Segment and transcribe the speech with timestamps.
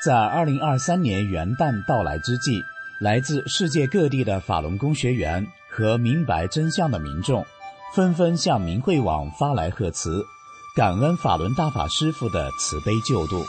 [0.00, 2.62] 在二零二三年元旦到来之际，
[3.00, 7.44] 来自世界各地的法轮功学员和明白真相的民众，
[7.92, 10.24] 纷纷向明慧网发来贺词，
[10.76, 13.44] 感恩法轮大法师父的慈悲救度。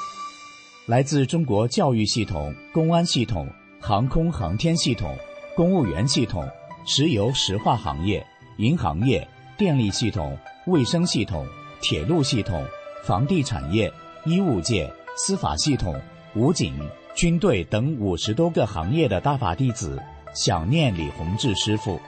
[0.87, 3.47] 来自中国教育系统、公安系统、
[3.79, 5.15] 航空航天系统、
[5.55, 6.49] 公务员系统、
[6.83, 8.25] 石油石化行业、
[8.57, 11.45] 银行业、电力系统、卫生系统、
[11.79, 12.65] 铁路系统、
[13.03, 13.93] 房地产业、
[14.25, 15.93] 医务界、司法系统。
[16.35, 16.75] 武警、
[17.15, 19.99] 军队等五十多个行业的大法弟子
[20.35, 21.99] 想念李洪志师傅，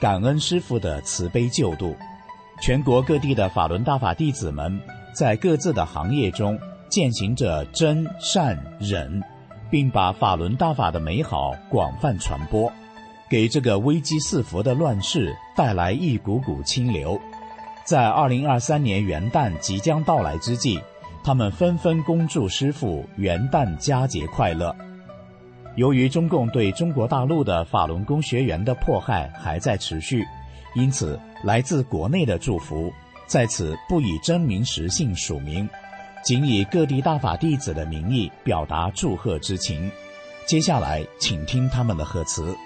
[0.00, 1.94] 感恩师傅的慈悲救度。
[2.60, 4.80] 全国各地的法轮大法弟子们
[5.14, 9.22] 在各自的行业中践行着真善忍，
[9.70, 12.70] 并把法轮大法的美好广泛传播，
[13.30, 17.20] 给这个危机四伏的乱世带来一股股清流。
[17.84, 20.80] 在二零二三年元旦即将到来之际。
[21.30, 24.74] 他们纷纷恭祝师傅元旦佳节快乐。
[25.76, 30.24] 由于中共对中国大陆的法轮功学员的迫害还在持续，
[30.74, 32.92] 因此来自国内的祝福
[33.28, 35.68] 在此不以真名实姓署名，
[36.24, 39.88] 仅以各地大法弟子的名义表达祝贺之情。
[40.46, 42.56] 接下来，请听他们的贺词：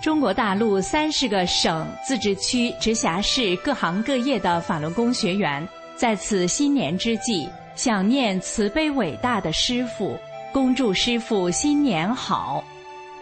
[0.00, 5.68] 中国大陆三十个省、自治区、直辖市各行各业的法轮功学员。
[5.98, 10.16] 在此新年之际，想念慈悲伟大的师父，
[10.52, 12.62] 恭祝师父新年好。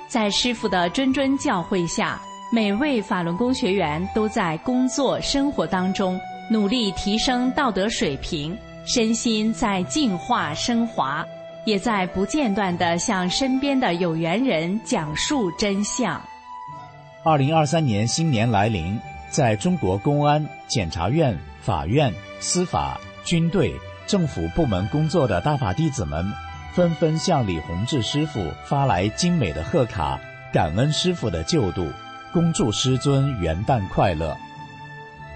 [0.06, 2.20] 在师父的谆谆教诲下，
[2.52, 8.54] 每位法轮功学员都在工作生活当中努力提升道德水平，
[8.84, 11.24] 身心在进化升华，
[11.64, 16.20] 也在不间断地向身边的有缘人讲述真相。
[17.24, 22.12] 二零二三年新年来临，在中国公安、检察院、法院。
[22.38, 23.72] 司法、军队、
[24.06, 26.22] 政府部门工作的大法弟子们，
[26.74, 30.20] 纷纷向李洪志师傅发来精美的贺卡，
[30.52, 31.90] 感恩师傅的救度，
[32.30, 34.36] 恭祝师尊元旦快乐。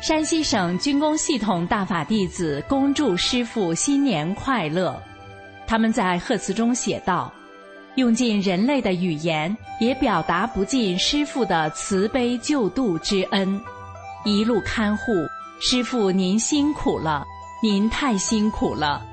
[0.03, 5.03] 山西省军工系统大法弟子恭祝师傅新年快乐。
[5.67, 7.33] 他们在贺词中写道
[7.97, 13.61] ：“用尽人类的语言，也表达不尽师傅的慈悲救度之恩，
[14.25, 15.13] 一路看护。”
[15.63, 17.27] 师傅，您辛苦了，
[17.63, 19.05] 您太辛苦了。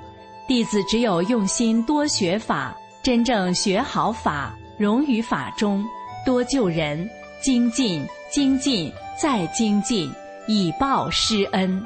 [0.47, 2.73] 弟子只有用心多学法，
[3.03, 5.85] 真正学好法，融于法中，
[6.25, 7.09] 多救人，
[7.43, 8.89] 精进、精进
[9.21, 10.09] 再精进，
[10.47, 11.85] 以报师恩。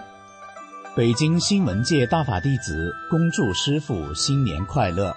[0.96, 5.12] 北京新闻界大法弟子恭祝师傅新年快乐。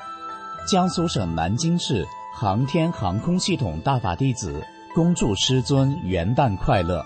[0.67, 7.05] 江苏省南京市航天航空系统大法弟子恭祝师尊元旦快乐。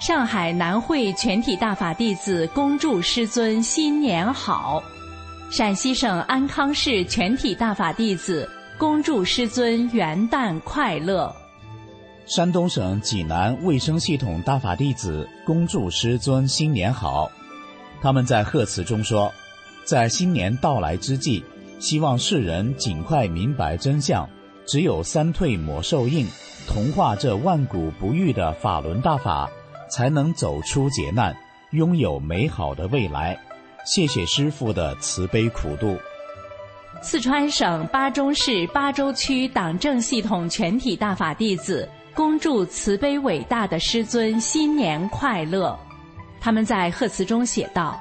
[0.00, 4.82] 上海南汇全体大法弟子恭祝师尊新年好，
[5.50, 11.30] 陕西省安康市全体大法弟子恭祝师尊元旦快乐，
[12.24, 17.30] 山东省济南卫生系统大法弟子恭祝师尊新年好。
[18.00, 19.30] 他们在贺词中说，
[19.84, 21.44] 在新年到来之际，
[21.78, 24.26] 希望世人尽快明白真相，
[24.66, 26.26] 只有三退魔受印，
[26.66, 29.50] 同化这万古不遇的法轮大法。
[29.90, 31.36] 才能走出劫难，
[31.70, 33.38] 拥有美好的未来。
[33.84, 35.96] 谢谢师父的慈悲苦度。
[37.02, 45.78] 四川省巴中市巴州区党政系统全体大法弟子恭祝慈悲伟大的师尊新年快乐。
[46.40, 47.98] 他们在贺词中写道：“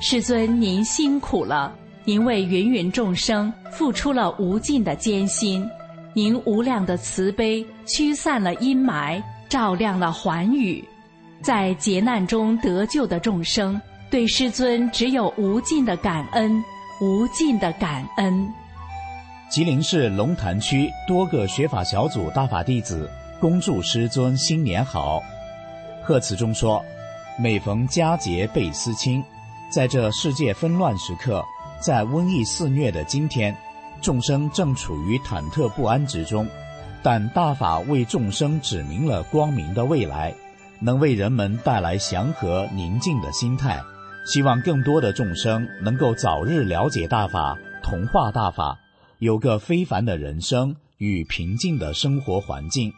[0.00, 1.74] 师尊您辛苦了，
[2.04, 5.68] 您为芸芸众生付出了无尽的艰辛，
[6.14, 10.82] 您无量的慈悲驱散了阴霾，照亮了寰宇。”
[11.42, 13.80] 在劫难中得救的众生，
[14.10, 16.62] 对师尊只有无尽的感恩，
[17.00, 18.46] 无尽的感恩。
[19.48, 25.22] 吉林市龙潭区多个学法小组大法弟子恭祝师尊新年好。
[26.04, 26.84] 贺词中说
[27.40, 29.24] ：“每逢佳节倍思亲，
[29.72, 31.42] 在这世界纷乱时刻，
[31.80, 33.56] 在瘟疫肆虐的今天，
[34.02, 36.46] 众生正处于忐忑不安之中，
[37.02, 40.34] 但大法为众生指明了光明的未来。”
[40.82, 43.82] 能为人们带来祥和宁静的心态，
[44.24, 48.78] 希望更多的众生能够早日了解大法，同化大法，
[49.18, 52.92] 有个非凡的人生与平静的生活环境。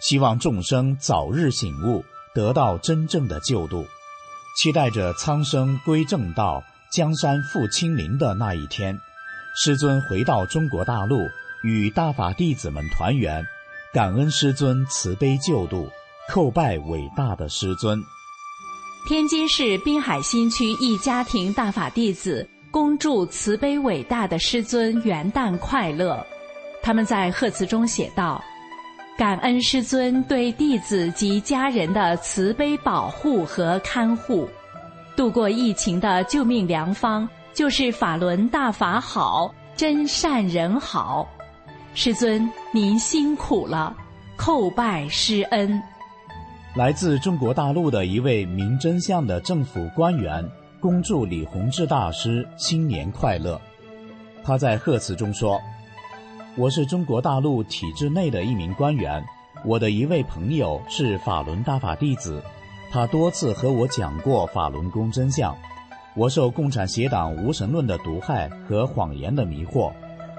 [0.00, 2.04] 希望众生早日醒悟，
[2.34, 3.84] 得到真正的救度。
[4.56, 6.62] 期待着苍生归正道，
[6.92, 8.98] 江山复清明的那一天，
[9.56, 11.28] 师尊回到中国大陆，
[11.62, 13.44] 与大法弟子们团圆，
[13.92, 15.90] 感恩师尊慈悲救度。
[16.28, 17.98] 叩拜伟大的师尊。
[19.08, 26.24] 天津市滨海新区一家庭大法弟子恭祝慈悲伟大的师尊元旦快乐。
[26.82, 28.44] 他们在贺词中写道
[29.16, 34.46] ：“感恩师尊对弟子及家人的慈悲保护和看护，
[35.16, 41.26] 度过疫情的救命良方就是法轮大法好，真善人好。
[41.94, 43.96] 师尊您辛苦了，
[44.36, 45.82] 叩拜师恩。”
[46.78, 50.48] 来自中国大陆的一位明真相的政府官员，
[50.78, 53.60] 恭祝李洪志大师新年快乐。
[54.44, 55.60] 他在贺词中说。
[56.54, 59.24] 我是中国大陆体制内的一名官员，
[59.64, 62.40] 我的一位朋友是法轮大法弟子，
[62.92, 65.56] 他多次和我讲过法轮功真相。
[66.14, 69.90] 我受共产邪党无神论的毒害和谎言的迷惑，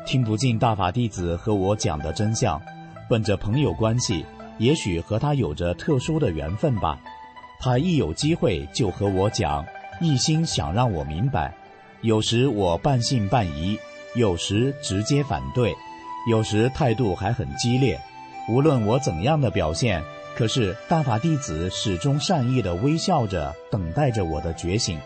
[0.05, 2.61] 听不进大法弟子和我讲的真相。
[3.09, 4.25] 本着朋友关系，
[4.59, 6.99] 也许和他有着特殊的缘分吧。
[7.59, 9.65] 他一有机会就和我讲，
[9.99, 11.53] 一心想让我明白。
[12.01, 13.77] 有时我半信半疑，
[14.15, 15.75] 有时直接反对。
[16.29, 17.99] 有时态度还很激烈，
[18.47, 20.01] 无论我怎样的表现，
[20.35, 24.99] 可是大法弟子始终善意的微笑着，等待着我的觉醒。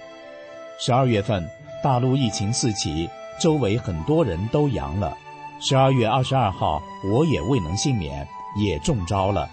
[0.80, 1.48] 十二月份，
[1.84, 3.10] 大陆疫情四起，
[3.40, 5.18] 周围很多人都阳了。
[5.60, 9.50] 十二月二十二号，我也未能幸免，也中招了。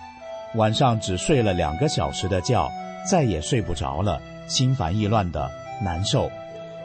[0.56, 2.70] 晚上只睡了两个小时的觉，
[3.08, 5.50] 再也睡不着了，心烦意乱的
[5.82, 6.31] 难受。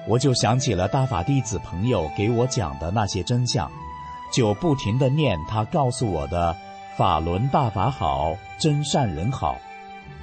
[0.07, 3.69] 我就想起了大法弟子朋友给我讲的那些真相。
[4.33, 6.53] 就不停地念他告诉我的
[6.97, 9.55] “法轮大法好，真善人好”，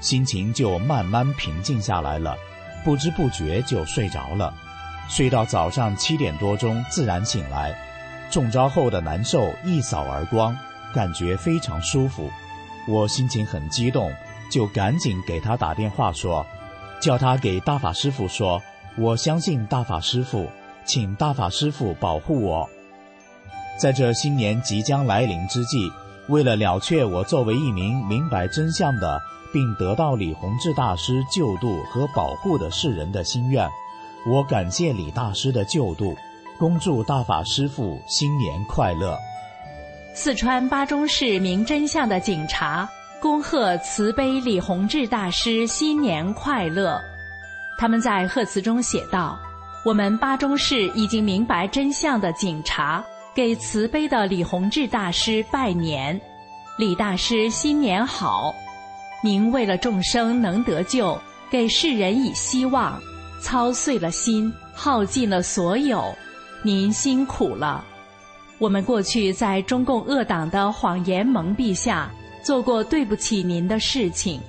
[0.00, 2.37] 心情就慢慢平静下来了，
[2.85, 4.53] 不知不觉就睡着了，
[5.09, 7.75] 睡到早上七点多钟自然醒来，
[8.31, 10.55] 中招后的难受一扫而光，
[10.94, 12.31] 感觉非常舒服，
[12.87, 14.12] 我心情很激动，
[14.50, 16.44] 就赶紧给他打电话说，
[17.00, 18.62] 叫他给大法师父说，
[18.97, 20.49] 我相信大法师父，
[20.85, 22.69] 请大法师父保护我。
[23.81, 25.91] 在这新年即将来临之际，
[26.29, 29.21] 为了了却我作为一名明白真相的，
[29.53, 33.69] 并得到李洪志大师救度和保护的世人的心愿，
[34.27, 36.15] 我感谢李大师的救度，
[36.59, 39.19] 恭祝大法师父新年快乐。
[40.14, 42.87] 四川巴中市明真相的警察
[43.19, 47.00] 恭贺慈悲李洪志大师新年快乐。
[47.79, 49.41] 他们在贺词中写道
[49.87, 53.03] ：“我们巴中市已经明白真相的警察。”
[53.35, 56.20] 给慈悲的李洪志大师拜年，
[56.76, 58.55] 李大师新年好！
[59.25, 61.19] 您为了众生能得救，
[61.50, 63.00] 给世人以希望，
[63.41, 66.14] 操碎了心，耗尽了所有，
[66.62, 67.82] 您辛苦了。
[68.62, 72.09] 我们过去在中共恶党的谎言蒙蔽下，
[72.44, 74.41] 做过对不起您的事情，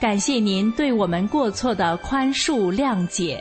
[0.00, 3.40] 感谢您对我们过错的宽恕谅解，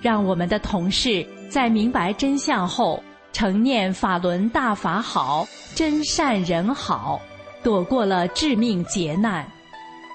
[0.00, 3.04] 让我们的同事在明白真相后。
[3.30, 7.20] 承念法轮大法好，真善人好，
[7.62, 9.46] 躲过了致命劫难。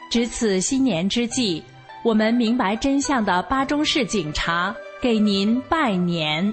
[0.09, 1.63] 值此新年之际，
[2.03, 6.51] 我们明白真相的巴中市警察给您拜年。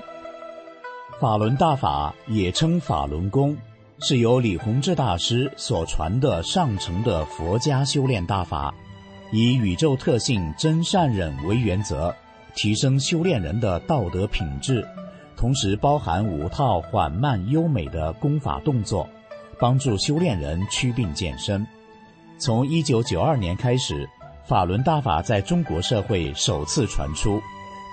[1.21, 3.55] 法轮大法也称法轮功，
[3.99, 8.75] 是由李洪志大师所传的上乘的佛家修炼大法，
[9.31, 12.15] 以宇宙特性真善忍为原则，
[12.55, 14.83] 提升修炼人的道德品质。
[15.37, 19.07] 同时包含五套缓慢优美的功法动作，
[19.59, 21.67] 帮助修炼人祛病健身。
[22.39, 24.09] 从一九九二年开始，
[24.47, 27.43] 法轮大法在中国社会首次传出，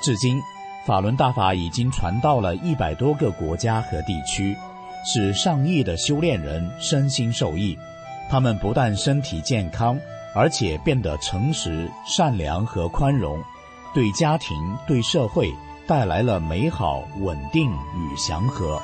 [0.01, 0.41] 至今，
[0.87, 4.55] 法轮大法已经传到了一百多个国家和地区，
[5.05, 7.77] 使上亿的修炼人身心受益。
[8.29, 9.99] 他们不但身体健康，
[10.33, 13.37] 而且变得诚实、善良和宽容，
[13.93, 14.55] 对家庭、
[14.87, 15.53] 对社会。
[15.85, 18.81] 带来了美好、稳定与祥和。